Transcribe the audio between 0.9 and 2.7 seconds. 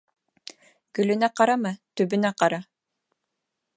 Гөлөнә ҡарама, төбөнә ҡара.